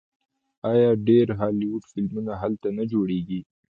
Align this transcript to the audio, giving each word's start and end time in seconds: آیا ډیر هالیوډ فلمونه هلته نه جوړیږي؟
آیا 0.71 0.89
ډیر 1.07 1.27
هالیوډ 1.39 1.81
فلمونه 1.91 2.33
هلته 2.41 2.67
نه 2.77 2.83
جوړیږي؟ 2.91 3.39